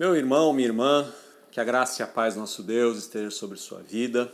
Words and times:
Meu 0.00 0.16
irmão, 0.16 0.50
minha 0.54 0.66
irmã, 0.66 1.06
que 1.50 1.60
a 1.60 1.64
graça 1.64 2.00
e 2.00 2.02
a 2.02 2.06
paz 2.06 2.32
do 2.32 2.40
nosso 2.40 2.62
Deus 2.62 2.96
esteja 2.96 3.30
sobre 3.30 3.58
sua 3.58 3.80
vida. 3.80 4.32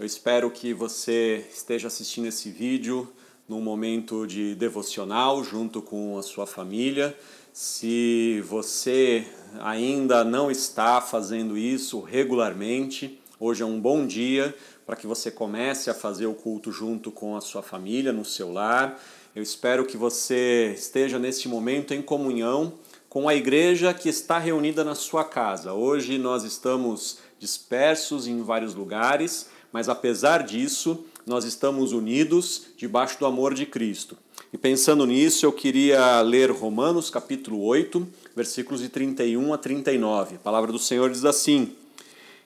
Eu 0.00 0.06
espero 0.06 0.50
que 0.50 0.72
você 0.72 1.44
esteja 1.52 1.88
assistindo 1.88 2.26
esse 2.26 2.48
vídeo 2.48 3.12
num 3.46 3.60
momento 3.60 4.26
de 4.26 4.54
devocional 4.54 5.44
junto 5.44 5.82
com 5.82 6.16
a 6.16 6.22
sua 6.22 6.46
família. 6.46 7.14
Se 7.52 8.42
você 8.48 9.26
ainda 9.60 10.24
não 10.24 10.50
está 10.50 11.02
fazendo 11.02 11.58
isso 11.58 12.00
regularmente, 12.00 13.20
hoje 13.38 13.62
é 13.62 13.66
um 13.66 13.78
bom 13.78 14.06
dia 14.06 14.56
para 14.86 14.96
que 14.96 15.06
você 15.06 15.30
comece 15.30 15.90
a 15.90 15.94
fazer 15.94 16.24
o 16.24 16.32
culto 16.32 16.72
junto 16.72 17.12
com 17.12 17.36
a 17.36 17.42
sua 17.42 17.62
família 17.62 18.10
no 18.10 18.24
seu 18.24 18.50
lar. 18.50 18.98
Eu 19.36 19.42
espero 19.42 19.84
que 19.84 19.98
você 19.98 20.72
esteja 20.74 21.18
neste 21.18 21.46
momento 21.46 21.92
em 21.92 22.00
comunhão 22.00 22.72
com 23.14 23.28
a 23.28 23.34
igreja 23.36 23.94
que 23.94 24.08
está 24.08 24.40
reunida 24.40 24.82
na 24.82 24.96
sua 24.96 25.22
casa. 25.22 25.72
Hoje 25.72 26.18
nós 26.18 26.42
estamos 26.42 27.18
dispersos 27.38 28.26
em 28.26 28.42
vários 28.42 28.74
lugares, 28.74 29.50
mas 29.72 29.88
apesar 29.88 30.42
disso, 30.42 31.04
nós 31.24 31.44
estamos 31.44 31.92
unidos 31.92 32.70
debaixo 32.76 33.16
do 33.20 33.24
amor 33.24 33.54
de 33.54 33.66
Cristo. 33.66 34.18
E 34.52 34.58
pensando 34.58 35.06
nisso, 35.06 35.46
eu 35.46 35.52
queria 35.52 36.20
ler 36.22 36.50
Romanos 36.50 37.08
capítulo 37.08 37.62
8, 37.62 38.04
versículos 38.34 38.80
de 38.80 38.88
31 38.88 39.54
a 39.54 39.58
39. 39.58 40.34
A 40.34 40.38
palavra 40.40 40.72
do 40.72 40.78
Senhor 40.80 41.08
diz 41.08 41.24
assim: 41.24 41.72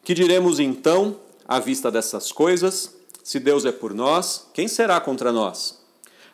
Que 0.04 0.12
diremos 0.12 0.60
então 0.60 1.16
à 1.46 1.58
vista 1.58 1.90
dessas 1.90 2.30
coisas? 2.30 2.94
Se 3.24 3.40
Deus 3.40 3.64
é 3.64 3.72
por 3.72 3.94
nós, 3.94 4.46
quem 4.52 4.68
será 4.68 5.00
contra 5.00 5.32
nós? 5.32 5.78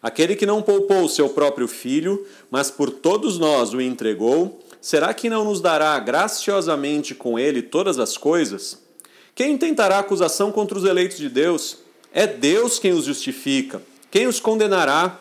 Aquele 0.04 0.36
que 0.36 0.44
não 0.44 0.60
poupou 0.60 1.04
o 1.04 1.08
seu 1.08 1.30
próprio 1.30 1.66
filho, 1.66 2.26
mas 2.50 2.70
por 2.70 2.90
todos 2.90 3.38
nós 3.38 3.72
o 3.72 3.80
entregou, 3.80 4.62
será 4.78 5.14
que 5.14 5.30
não 5.30 5.46
nos 5.46 5.62
dará 5.62 5.98
graciosamente 5.98 7.14
com 7.14 7.38
ele 7.38 7.62
todas 7.62 7.98
as 7.98 8.18
coisas? 8.18 8.78
Quem 9.34 9.56
tentará 9.56 9.98
acusação 9.98 10.52
contra 10.52 10.76
os 10.76 10.84
eleitos 10.84 11.16
de 11.16 11.30
Deus? 11.30 11.78
É 12.12 12.26
Deus 12.26 12.78
quem 12.78 12.92
os 12.92 13.06
justifica. 13.06 13.80
Quem 14.10 14.26
os 14.26 14.38
condenará? 14.38 15.18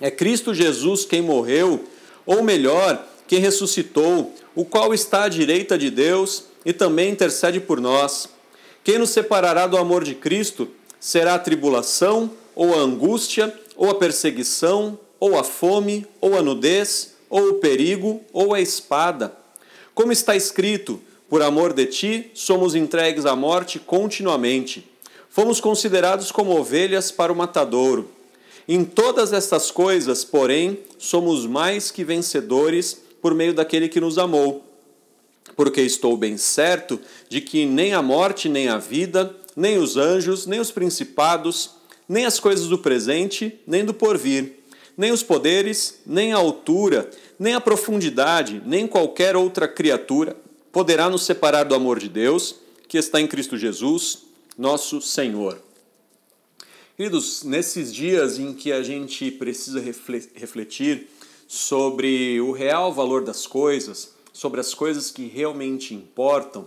É 0.00 0.10
Cristo 0.10 0.52
Jesus 0.52 1.04
quem 1.04 1.22
morreu, 1.22 1.84
ou 2.26 2.42
melhor, 2.42 3.06
quem 3.28 3.38
ressuscitou, 3.38 4.34
o 4.56 4.64
qual 4.64 4.92
está 4.92 5.22
à 5.22 5.28
direita 5.28 5.78
de 5.78 5.88
Deus 5.88 6.46
e 6.66 6.72
também 6.72 7.12
intercede 7.12 7.60
por 7.60 7.80
nós. 7.80 8.28
Quem 8.82 8.98
nos 8.98 9.10
separará 9.10 9.68
do 9.68 9.76
amor 9.76 10.02
de 10.02 10.16
Cristo? 10.16 10.66
Será 10.98 11.34
a 11.34 11.38
tribulação, 11.38 12.28
ou 12.60 12.74
a 12.74 12.78
angústia, 12.78 13.54
ou 13.80 13.88
a 13.88 13.94
perseguição, 13.94 15.00
ou 15.18 15.38
a 15.38 15.42
fome, 15.42 16.06
ou 16.20 16.36
a 16.36 16.42
nudez, 16.42 17.14
ou 17.30 17.52
o 17.52 17.54
perigo, 17.54 18.20
ou 18.30 18.52
a 18.52 18.60
espada. 18.60 19.34
Como 19.94 20.12
está 20.12 20.36
escrito, 20.36 21.00
por 21.30 21.40
amor 21.40 21.72
de 21.72 21.86
ti, 21.86 22.30
somos 22.34 22.74
entregues 22.74 23.24
à 23.24 23.34
morte 23.34 23.78
continuamente. 23.78 24.86
Fomos 25.30 25.62
considerados 25.62 26.30
como 26.30 26.58
ovelhas 26.58 27.10
para 27.10 27.32
o 27.32 27.36
matadouro. 27.36 28.10
Em 28.68 28.84
todas 28.84 29.32
estas 29.32 29.70
coisas, 29.70 30.26
porém, 30.26 30.80
somos 30.98 31.46
mais 31.46 31.90
que 31.90 32.04
vencedores 32.04 33.00
por 33.22 33.34
meio 33.34 33.54
daquele 33.54 33.88
que 33.88 33.98
nos 33.98 34.18
amou. 34.18 34.62
Porque 35.56 35.80
estou 35.80 36.18
bem 36.18 36.36
certo 36.36 37.00
de 37.30 37.40
que 37.40 37.64
nem 37.64 37.94
a 37.94 38.02
morte, 38.02 38.46
nem 38.46 38.68
a 38.68 38.76
vida, 38.76 39.34
nem 39.56 39.78
os 39.78 39.96
anjos, 39.96 40.44
nem 40.44 40.60
os 40.60 40.70
principados, 40.70 41.79
nem 42.10 42.24
as 42.24 42.40
coisas 42.40 42.66
do 42.66 42.76
presente, 42.76 43.60
nem 43.64 43.84
do 43.84 43.94
porvir, 43.94 44.64
nem 44.96 45.12
os 45.12 45.22
poderes, 45.22 46.00
nem 46.04 46.32
a 46.32 46.38
altura, 46.38 47.08
nem 47.38 47.54
a 47.54 47.60
profundidade, 47.60 48.60
nem 48.66 48.84
qualquer 48.84 49.36
outra 49.36 49.68
criatura 49.68 50.36
poderá 50.72 51.08
nos 51.08 51.22
separar 51.22 51.62
do 51.62 51.72
amor 51.72 52.00
de 52.00 52.08
Deus 52.08 52.56
que 52.88 52.98
está 52.98 53.20
em 53.20 53.28
Cristo 53.28 53.56
Jesus, 53.56 54.24
nosso 54.58 55.00
Senhor. 55.00 55.62
Queridos, 56.96 57.44
nesses 57.44 57.94
dias 57.94 58.40
em 58.40 58.54
que 58.54 58.72
a 58.72 58.82
gente 58.82 59.30
precisa 59.30 59.80
refletir 59.80 61.06
sobre 61.46 62.40
o 62.40 62.50
real 62.50 62.92
valor 62.92 63.22
das 63.22 63.46
coisas, 63.46 64.14
sobre 64.32 64.58
as 64.58 64.74
coisas 64.74 65.12
que 65.12 65.28
realmente 65.28 65.94
importam, 65.94 66.66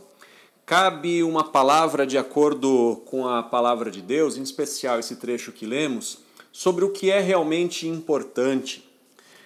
cabe 0.65 1.23
uma 1.23 1.43
palavra 1.43 2.05
de 2.05 2.17
acordo 2.17 3.01
com 3.05 3.27
a 3.27 3.43
palavra 3.43 3.91
de 3.91 4.01
Deus, 4.01 4.37
em 4.37 4.43
especial 4.43 4.99
esse 4.99 5.17
trecho 5.17 5.51
que 5.51 5.65
lemos, 5.65 6.19
sobre 6.51 6.85
o 6.85 6.91
que 6.91 7.11
é 7.11 7.19
realmente 7.19 7.87
importante. 7.87 8.87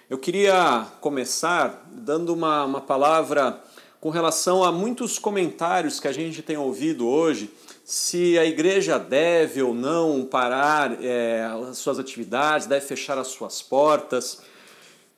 Eu 0.08 0.18
queria 0.18 0.86
começar 1.00 1.86
dando 1.90 2.32
uma, 2.32 2.64
uma 2.64 2.80
palavra 2.80 3.62
com 4.00 4.10
relação 4.10 4.62
a 4.62 4.70
muitos 4.70 5.18
comentários 5.18 5.98
que 5.98 6.06
a 6.06 6.12
gente 6.12 6.40
tem 6.40 6.56
ouvido 6.56 7.08
hoje, 7.08 7.50
se 7.84 8.38
a 8.38 8.44
igreja 8.44 8.98
deve 8.98 9.62
ou 9.62 9.74
não 9.74 10.24
parar 10.24 11.02
é, 11.02 11.42
as 11.68 11.78
suas 11.78 11.98
atividades, 11.98 12.66
deve 12.66 12.84
fechar 12.86 13.18
as 13.18 13.28
suas 13.28 13.62
portas. 13.62 14.42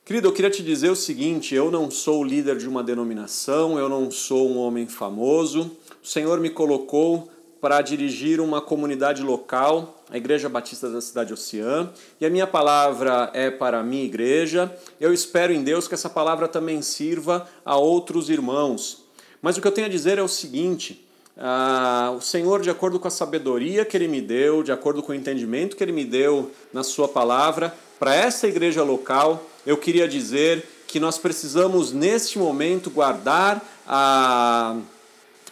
Querido, 0.03 0.27
eu 0.27 0.33
queria 0.33 0.49
te 0.49 0.63
dizer 0.63 0.89
o 0.89 0.95
seguinte: 0.95 1.53
eu 1.53 1.69
não 1.69 1.91
sou 1.91 2.23
líder 2.23 2.57
de 2.57 2.67
uma 2.67 2.83
denominação, 2.83 3.77
eu 3.77 3.87
não 3.87 4.09
sou 4.09 4.49
um 4.49 4.57
homem 4.57 4.87
famoso, 4.87 5.77
o 6.03 6.07
Senhor 6.07 6.39
me 6.39 6.49
colocou 6.49 7.29
para 7.61 7.79
dirigir 7.81 8.41
uma 8.41 8.59
comunidade 8.59 9.21
local, 9.21 10.03
a 10.09 10.17
Igreja 10.17 10.49
Batista 10.49 10.89
da 10.89 10.99
Cidade 10.99 11.31
Oceã, 11.31 11.91
e 12.19 12.25
a 12.25 12.29
minha 12.31 12.47
palavra 12.47 13.29
é 13.35 13.51
para 13.51 13.79
a 13.79 13.83
minha 13.83 14.03
igreja. 14.03 14.75
Eu 14.99 15.13
espero 15.13 15.53
em 15.53 15.63
Deus 15.63 15.87
que 15.87 15.93
essa 15.93 16.09
palavra 16.09 16.47
também 16.47 16.81
sirva 16.81 17.47
a 17.63 17.77
outros 17.77 18.31
irmãos. 18.31 19.05
Mas 19.39 19.55
o 19.55 19.61
que 19.61 19.67
eu 19.67 19.71
tenho 19.71 19.85
a 19.85 19.89
dizer 19.91 20.17
é 20.17 20.23
o 20.23 20.27
seguinte: 20.27 21.05
ah, 21.37 22.11
o 22.17 22.21
Senhor, 22.21 22.61
de 22.61 22.71
acordo 22.71 22.99
com 22.99 23.07
a 23.07 23.11
sabedoria 23.11 23.85
que 23.85 23.95
Ele 23.95 24.07
me 24.07 24.19
deu, 24.19 24.63
de 24.63 24.71
acordo 24.71 25.03
com 25.03 25.11
o 25.11 25.15
entendimento 25.15 25.77
que 25.77 25.83
Ele 25.83 25.91
me 25.91 26.03
deu 26.03 26.49
na 26.73 26.83
Sua 26.83 27.07
palavra, 27.07 27.71
para 28.01 28.15
essa 28.15 28.47
igreja 28.47 28.81
local, 28.81 29.47
eu 29.63 29.77
queria 29.77 30.07
dizer 30.07 30.67
que 30.87 30.99
nós 30.99 31.19
precisamos, 31.19 31.91
neste 31.91 32.39
momento, 32.39 32.89
guardar 32.89 33.63
a 33.87 34.75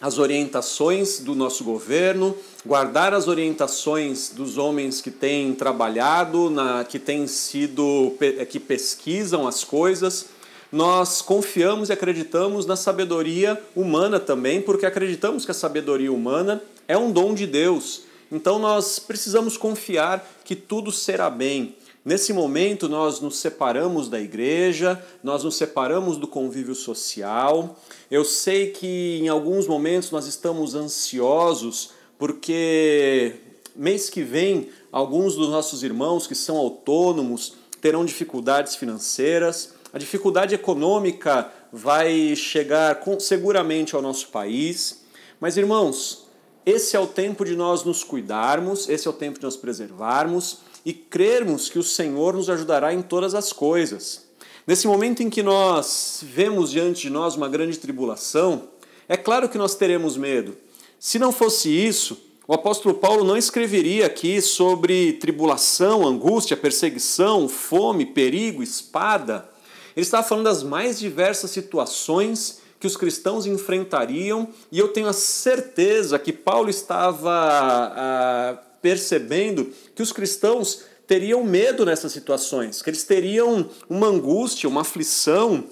as 0.00 0.18
orientações 0.18 1.20
do 1.20 1.36
nosso 1.36 1.62
governo, 1.62 2.34
guardar 2.66 3.14
as 3.14 3.28
orientações 3.28 4.30
dos 4.30 4.58
homens 4.58 5.00
que 5.00 5.12
têm 5.12 5.54
trabalhado, 5.54 6.50
na, 6.50 6.82
que 6.82 6.98
têm 6.98 7.28
sido 7.28 8.16
que 8.48 8.58
pesquisam 8.58 9.46
as 9.46 9.62
coisas. 9.62 10.26
Nós 10.72 11.22
confiamos 11.22 11.88
e 11.88 11.92
acreditamos 11.92 12.66
na 12.66 12.74
sabedoria 12.74 13.62
humana 13.76 14.18
também, 14.18 14.60
porque 14.60 14.86
acreditamos 14.86 15.44
que 15.44 15.52
a 15.52 15.54
sabedoria 15.54 16.12
humana 16.12 16.60
é 16.88 16.98
um 16.98 17.12
dom 17.12 17.32
de 17.32 17.46
Deus. 17.46 18.10
Então 18.32 18.58
nós 18.58 18.98
precisamos 18.98 19.56
confiar 19.56 20.26
que 20.44 20.56
tudo 20.56 20.90
será 20.90 21.28
bem. 21.28 21.76
Nesse 22.02 22.32
momento, 22.32 22.88
nós 22.88 23.20
nos 23.20 23.38
separamos 23.38 24.08
da 24.08 24.18
igreja, 24.18 25.02
nós 25.22 25.44
nos 25.44 25.56
separamos 25.56 26.16
do 26.16 26.26
convívio 26.26 26.74
social. 26.74 27.78
Eu 28.10 28.24
sei 28.24 28.70
que 28.70 29.18
em 29.20 29.28
alguns 29.28 29.66
momentos 29.66 30.10
nós 30.10 30.26
estamos 30.26 30.74
ansiosos 30.74 31.90
porque 32.18 33.34
mês 33.76 34.08
que 34.08 34.22
vem 34.22 34.70
alguns 34.90 35.34
dos 35.34 35.50
nossos 35.50 35.82
irmãos 35.82 36.26
que 36.26 36.34
são 36.34 36.56
autônomos 36.56 37.54
terão 37.82 38.04
dificuldades 38.04 38.76
financeiras. 38.76 39.74
A 39.92 39.98
dificuldade 39.98 40.54
econômica 40.54 41.52
vai 41.70 42.34
chegar 42.34 42.98
seguramente 43.18 43.94
ao 43.94 44.00
nosso 44.00 44.28
país. 44.28 45.02
Mas, 45.38 45.56
irmãos, 45.58 46.29
esse 46.70 46.96
é 46.96 47.00
o 47.00 47.06
tempo 47.06 47.44
de 47.44 47.56
nós 47.56 47.82
nos 47.82 48.04
cuidarmos, 48.04 48.88
esse 48.88 49.06
é 49.08 49.10
o 49.10 49.14
tempo 49.14 49.38
de 49.38 49.44
nós 49.44 49.56
preservarmos 49.56 50.58
e 50.84 50.92
crermos 50.92 51.68
que 51.68 51.78
o 51.78 51.82
Senhor 51.82 52.34
nos 52.34 52.48
ajudará 52.48 52.94
em 52.94 53.02
todas 53.02 53.34
as 53.34 53.52
coisas. 53.52 54.26
Nesse 54.66 54.86
momento 54.86 55.20
em 55.20 55.28
que 55.28 55.42
nós 55.42 56.20
vemos 56.22 56.70
diante 56.70 57.02
de 57.02 57.10
nós 57.10 57.34
uma 57.34 57.48
grande 57.48 57.76
tribulação, 57.78 58.68
é 59.08 59.16
claro 59.16 59.48
que 59.48 59.58
nós 59.58 59.74
teremos 59.74 60.16
medo. 60.16 60.56
Se 60.98 61.18
não 61.18 61.32
fosse 61.32 61.68
isso, 61.68 62.16
o 62.46 62.54
apóstolo 62.54 62.94
Paulo 62.94 63.24
não 63.24 63.36
escreveria 63.36 64.06
aqui 64.06 64.40
sobre 64.40 65.14
tribulação, 65.14 66.06
angústia, 66.06 66.56
perseguição, 66.56 67.48
fome, 67.48 68.06
perigo, 68.06 68.62
espada. 68.62 69.48
Ele 69.96 70.04
estava 70.04 70.26
falando 70.26 70.44
das 70.44 70.62
mais 70.62 71.00
diversas 71.00 71.50
situações 71.50 72.59
que 72.80 72.86
os 72.86 72.96
cristãos 72.96 73.44
enfrentariam, 73.44 74.48
e 74.72 74.78
eu 74.78 74.88
tenho 74.88 75.06
a 75.06 75.12
certeza 75.12 76.18
que 76.18 76.32
Paulo 76.32 76.70
estava 76.70 77.30
ah, 77.30 78.58
percebendo 78.80 79.70
que 79.94 80.02
os 80.02 80.10
cristãos 80.10 80.84
teriam 81.06 81.44
medo 81.44 81.84
nessas 81.84 82.10
situações, 82.10 82.80
que 82.80 82.88
eles 82.88 83.04
teriam 83.04 83.68
uma 83.88 84.06
angústia, 84.06 84.66
uma 84.68 84.80
aflição. 84.80 85.64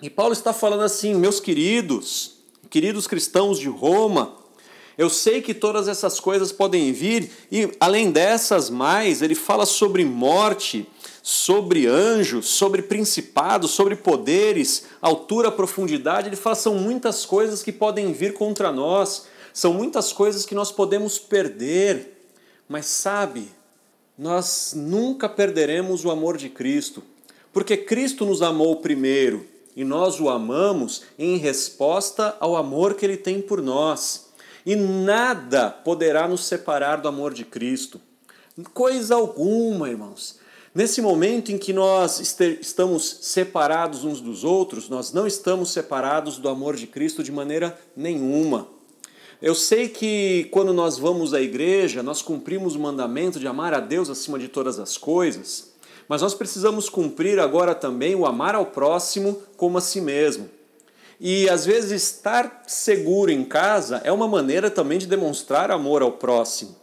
E 0.00 0.08
Paulo 0.08 0.32
está 0.32 0.52
falando 0.52 0.84
assim, 0.84 1.14
meus 1.14 1.40
queridos, 1.40 2.36
queridos 2.70 3.08
cristãos 3.08 3.58
de 3.58 3.68
Roma, 3.68 4.35
Eu 4.98 5.10
sei 5.10 5.42
que 5.42 5.52
todas 5.52 5.88
essas 5.88 6.18
coisas 6.18 6.52
podem 6.52 6.90
vir, 6.92 7.30
e 7.52 7.70
além 7.78 8.10
dessas 8.10 8.70
mais, 8.70 9.20
ele 9.20 9.34
fala 9.34 9.66
sobre 9.66 10.04
morte, 10.04 10.88
sobre 11.22 11.86
anjos, 11.86 12.46
sobre 12.46 12.82
principados, 12.82 13.72
sobre 13.72 13.96
poderes, 13.96 14.84
altura, 15.02 15.50
profundidade. 15.50 16.28
Ele 16.28 16.36
fala 16.36 16.54
são 16.54 16.76
muitas 16.76 17.26
coisas 17.26 17.62
que 17.62 17.72
podem 17.72 18.12
vir 18.12 18.32
contra 18.32 18.72
nós, 18.72 19.26
são 19.52 19.74
muitas 19.74 20.12
coisas 20.12 20.46
que 20.46 20.54
nós 20.54 20.72
podemos 20.72 21.18
perder. 21.18 22.28
Mas 22.68 22.86
sabe, 22.86 23.50
nós 24.16 24.72
nunca 24.74 25.28
perderemos 25.28 26.04
o 26.04 26.10
amor 26.10 26.36
de 26.36 26.48
Cristo, 26.48 27.02
porque 27.52 27.76
Cristo 27.76 28.24
nos 28.24 28.40
amou 28.40 28.76
primeiro 28.76 29.46
e 29.74 29.84
nós 29.84 30.18
o 30.20 30.30
amamos 30.30 31.02
em 31.18 31.36
resposta 31.36 32.34
ao 32.40 32.56
amor 32.56 32.94
que 32.94 33.04
ele 33.04 33.16
tem 33.16 33.42
por 33.42 33.60
nós. 33.60 34.25
E 34.66 34.74
nada 34.74 35.70
poderá 35.70 36.26
nos 36.26 36.44
separar 36.44 36.96
do 36.96 37.06
amor 37.06 37.32
de 37.32 37.44
Cristo. 37.44 38.00
Coisa 38.74 39.14
alguma, 39.14 39.88
irmãos. 39.88 40.40
Nesse 40.74 41.00
momento 41.00 41.52
em 41.52 41.56
que 41.56 41.72
nós 41.72 42.20
estamos 42.60 43.18
separados 43.22 44.04
uns 44.04 44.20
dos 44.20 44.42
outros, 44.42 44.88
nós 44.88 45.12
não 45.12 45.24
estamos 45.24 45.70
separados 45.70 46.36
do 46.36 46.48
amor 46.48 46.74
de 46.74 46.88
Cristo 46.88 47.22
de 47.22 47.30
maneira 47.30 47.78
nenhuma. 47.96 48.66
Eu 49.40 49.54
sei 49.54 49.88
que 49.88 50.48
quando 50.50 50.74
nós 50.74 50.98
vamos 50.98 51.32
à 51.32 51.40
igreja, 51.40 52.02
nós 52.02 52.20
cumprimos 52.20 52.74
o 52.74 52.80
mandamento 52.80 53.38
de 53.38 53.46
amar 53.46 53.72
a 53.72 53.80
Deus 53.80 54.10
acima 54.10 54.38
de 54.38 54.48
todas 54.48 54.80
as 54.80 54.98
coisas, 54.98 55.74
mas 56.08 56.22
nós 56.22 56.34
precisamos 56.34 56.88
cumprir 56.88 57.38
agora 57.38 57.74
também 57.74 58.14
o 58.14 58.26
amar 58.26 58.54
ao 58.54 58.66
próximo 58.66 59.40
como 59.56 59.78
a 59.78 59.80
si 59.80 60.00
mesmo. 60.00 60.55
E 61.20 61.48
às 61.48 61.64
vezes 61.64 61.90
estar 61.92 62.64
seguro 62.66 63.30
em 63.30 63.44
casa 63.44 64.00
é 64.04 64.12
uma 64.12 64.28
maneira 64.28 64.70
também 64.70 64.98
de 64.98 65.06
demonstrar 65.06 65.70
amor 65.70 66.02
ao 66.02 66.12
próximo. 66.12 66.76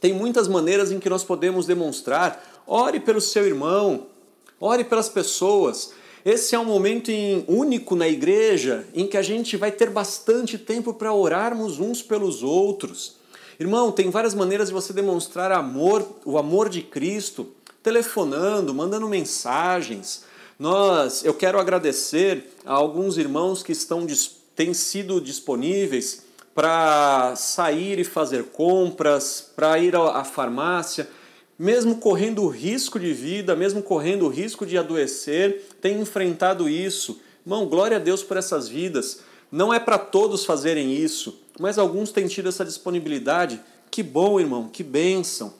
Tem 0.00 0.12
muitas 0.12 0.46
maneiras 0.46 0.92
em 0.92 1.00
que 1.00 1.10
nós 1.10 1.24
podemos 1.24 1.66
demonstrar 1.66 2.58
Ore 2.70 3.00
pelo 3.00 3.18
seu 3.18 3.46
irmão, 3.46 4.08
ore 4.60 4.84
pelas 4.84 5.08
pessoas. 5.08 5.92
Esse 6.22 6.54
é 6.54 6.58
um 6.58 6.66
momento 6.66 7.10
único 7.48 7.96
na 7.96 8.06
igreja 8.06 8.86
em 8.92 9.06
que 9.06 9.16
a 9.16 9.22
gente 9.22 9.56
vai 9.56 9.72
ter 9.72 9.88
bastante 9.88 10.58
tempo 10.58 10.92
para 10.92 11.10
orarmos 11.10 11.80
uns 11.80 12.02
pelos 12.02 12.42
outros. 12.42 13.16
Irmão, 13.58 13.90
tem 13.90 14.10
várias 14.10 14.34
maneiras 14.34 14.68
de 14.68 14.74
você 14.74 14.92
demonstrar 14.92 15.50
amor, 15.50 16.06
o 16.26 16.36
amor 16.36 16.68
de 16.68 16.82
Cristo, 16.82 17.48
telefonando, 17.82 18.74
mandando 18.74 19.08
mensagens. 19.08 20.24
Nós, 20.58 21.24
eu 21.24 21.34
quero 21.34 21.58
agradecer 21.58 22.52
a 22.64 22.72
alguns 22.72 23.16
irmãos 23.16 23.62
que 23.62 23.72
estão 23.72 24.06
têm 24.56 24.74
sido 24.74 25.20
disponíveis 25.20 26.24
para 26.54 27.36
sair 27.36 27.98
e 28.00 28.04
fazer 28.04 28.46
compras, 28.46 29.52
para 29.54 29.78
ir 29.78 29.94
à 29.94 30.24
farmácia 30.24 31.08
mesmo 31.58 31.96
correndo 31.96 32.46
risco 32.46 33.00
de 33.00 33.12
vida, 33.12 33.56
mesmo 33.56 33.82
correndo 33.82 34.28
risco 34.28 34.64
de 34.64 34.78
adoecer, 34.78 35.64
tem 35.80 36.00
enfrentado 36.00 36.68
isso. 36.68 37.20
Irmão, 37.44 37.66
glória 37.66 37.96
a 37.96 38.00
Deus 38.00 38.22
por 38.22 38.36
essas 38.36 38.68
vidas. 38.68 39.20
Não 39.50 39.74
é 39.74 39.80
para 39.80 39.98
todos 39.98 40.44
fazerem 40.44 40.94
isso, 40.94 41.40
mas 41.58 41.78
alguns 41.78 42.12
têm 42.12 42.28
tido 42.28 42.48
essa 42.48 42.64
disponibilidade. 42.64 43.60
Que 43.90 44.02
bom, 44.02 44.38
irmão, 44.38 44.68
que 44.68 44.84
bênção. 44.84 45.52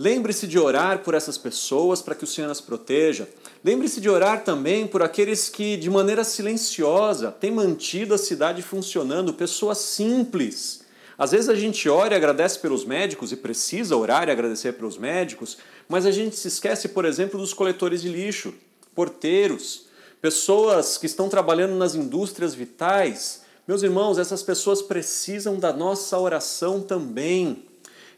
Lembre-se 0.00 0.46
de 0.46 0.58
orar 0.58 1.00
por 1.00 1.14
essas 1.14 1.36
pessoas 1.36 2.00
para 2.00 2.14
que 2.14 2.22
o 2.22 2.26
Senhor 2.26 2.48
as 2.48 2.60
proteja. 2.60 3.28
Lembre-se 3.64 4.00
de 4.00 4.08
orar 4.08 4.44
também 4.44 4.86
por 4.86 5.02
aqueles 5.02 5.48
que, 5.48 5.76
de 5.76 5.90
maneira 5.90 6.22
silenciosa, 6.22 7.32
têm 7.32 7.50
mantido 7.50 8.14
a 8.14 8.18
cidade 8.18 8.62
funcionando, 8.62 9.34
pessoas 9.34 9.78
simples 9.78 10.86
às 11.18 11.32
vezes 11.32 11.48
a 11.48 11.54
gente 11.56 11.88
ora 11.88 12.14
e 12.14 12.16
agradece 12.16 12.60
pelos 12.60 12.84
médicos 12.84 13.32
e 13.32 13.36
precisa 13.36 13.96
orar 13.96 14.28
e 14.28 14.30
agradecer 14.30 14.74
pelos 14.74 14.96
médicos, 14.96 15.58
mas 15.88 16.06
a 16.06 16.12
gente 16.12 16.36
se 16.36 16.46
esquece, 16.46 16.90
por 16.90 17.04
exemplo, 17.04 17.40
dos 17.40 17.52
coletores 17.52 18.00
de 18.00 18.08
lixo, 18.08 18.54
porteiros, 18.94 19.86
pessoas 20.22 20.96
que 20.96 21.06
estão 21.06 21.28
trabalhando 21.28 21.74
nas 21.74 21.96
indústrias 21.96 22.54
vitais. 22.54 23.42
Meus 23.66 23.82
irmãos, 23.82 24.16
essas 24.16 24.44
pessoas 24.44 24.80
precisam 24.80 25.58
da 25.58 25.72
nossa 25.72 26.16
oração 26.16 26.80
também. 26.80 27.64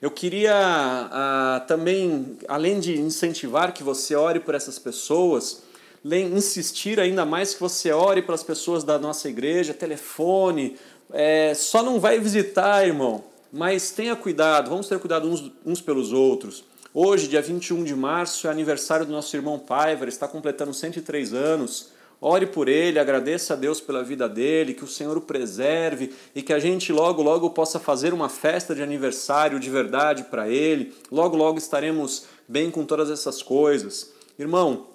Eu 0.00 0.10
queria 0.10 0.54
ah, 0.54 1.64
também, 1.68 2.38
além 2.48 2.80
de 2.80 2.98
incentivar 2.98 3.74
que 3.74 3.82
você 3.82 4.14
ore 4.14 4.40
por 4.40 4.54
essas 4.54 4.78
pessoas, 4.78 5.62
insistir 6.04 6.98
ainda 6.98 7.26
mais 7.26 7.52
que 7.52 7.60
você 7.60 7.92
ore 7.92 8.22
pelas 8.22 8.42
pessoas 8.42 8.82
da 8.82 8.98
nossa 8.98 9.28
igreja, 9.28 9.74
telefone, 9.74 10.78
é, 11.12 11.52
só 11.54 11.82
não 11.82 12.00
vai 12.00 12.18
visitar, 12.18 12.86
irmão, 12.86 13.22
mas 13.52 13.90
tenha 13.90 14.16
cuidado, 14.16 14.70
vamos 14.70 14.88
ter 14.88 14.98
cuidado 14.98 15.28
uns, 15.28 15.52
uns 15.66 15.82
pelos 15.82 16.12
outros. 16.12 16.64
Hoje, 16.94 17.28
dia 17.28 17.42
21 17.42 17.84
de 17.84 17.94
março, 17.94 18.48
é 18.48 18.50
aniversário 18.50 19.04
do 19.04 19.12
nosso 19.12 19.36
irmão 19.36 19.58
Paiva, 19.58 20.08
está 20.08 20.26
completando 20.26 20.72
103 20.72 21.34
anos. 21.34 21.90
Ore 22.20 22.46
por 22.46 22.68
ele, 22.68 22.98
agradeça 22.98 23.54
a 23.54 23.56
Deus 23.56 23.80
pela 23.80 24.04
vida 24.04 24.28
dele, 24.28 24.74
que 24.74 24.84
o 24.84 24.88
Senhor 24.88 25.16
o 25.16 25.22
preserve 25.22 26.12
e 26.34 26.42
que 26.42 26.52
a 26.52 26.58
gente 26.58 26.92
logo, 26.92 27.22
logo 27.22 27.48
possa 27.50 27.80
fazer 27.80 28.12
uma 28.12 28.28
festa 28.28 28.74
de 28.74 28.82
aniversário 28.82 29.58
de 29.58 29.70
verdade 29.70 30.24
para 30.24 30.46
ele. 30.46 30.92
Logo, 31.10 31.34
logo 31.34 31.56
estaremos 31.56 32.26
bem 32.46 32.70
com 32.70 32.84
todas 32.84 33.10
essas 33.10 33.42
coisas. 33.42 34.12
Irmão, 34.38 34.88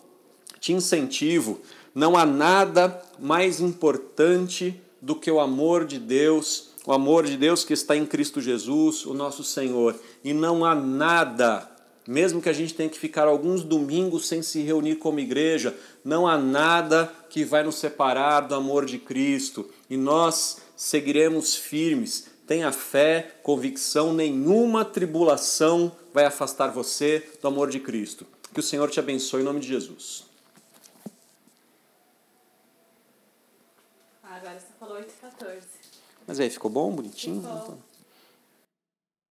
te 0.60 0.72
incentivo, 0.72 1.60
não 1.95 2.16
há 2.16 2.25
nada 2.25 3.01
mais 3.19 3.60
importante 3.60 4.80
do 5.01 5.16
que 5.16 5.31
o 5.31 5.39
amor 5.39 5.86
de 5.86 5.98
Deus, 5.98 6.69
o 6.86 6.94
amor 6.94 7.25
de 7.25 7.38
Deus 7.38 7.63
que 7.63 7.74
está 7.74 7.95
em 7.95 8.06
Cristo 8.06 8.39
Jesus, 8.39 9.06
o 9.06 9.13
nosso 9.13 9.44
Senhor. 9.44 9.95
E 10.24 10.33
não 10.33 10.63
há 10.63 10.75
nada, 10.75 11.69
mesmo 12.07 12.41
que 12.41 12.49
a 12.49 12.53
gente 12.53 12.73
tenha 12.73 12.89
que 12.89 12.99
ficar 12.99 13.27
alguns 13.27 13.63
domingos 13.63 14.27
sem 14.27 14.41
se 14.41 14.61
reunir 14.61 14.97
como 14.97 15.19
igreja, 15.19 15.75
não 16.03 16.27
há 16.27 16.37
nada 16.37 17.11
que 17.29 17.43
vai 17.43 17.63
nos 17.63 17.75
separar 17.75 18.41
do 18.41 18.53
amor 18.53 18.85
de 18.85 18.99
Cristo. 18.99 19.69
E 19.89 19.97
nós 19.97 20.57
seguiremos 20.75 21.55
firmes. 21.55 22.27
Tenha 22.45 22.71
fé, 22.71 23.37
convicção, 23.41 24.13
nenhuma 24.13 24.85
tribulação 24.85 25.91
vai 26.13 26.25
afastar 26.25 26.67
você 26.67 27.27
do 27.41 27.47
amor 27.47 27.69
de 27.69 27.79
Cristo. 27.79 28.25
Que 28.53 28.59
o 28.59 28.63
Senhor 28.63 28.89
te 28.89 28.99
abençoe 28.99 29.41
em 29.41 29.45
nome 29.45 29.59
de 29.59 29.67
Jesus. 29.67 30.25
Agora 34.23 34.59
você 34.59 34.67
falou 34.79 34.95
8 34.95 35.09
e 35.09 35.21
14. 35.21 35.67
Mas 36.27 36.39
aí, 36.39 36.49
ficou 36.49 36.69
bom, 36.69 36.91
bonitinho? 36.91 37.41
Ficou. 37.41 37.57
Então... 37.57 37.79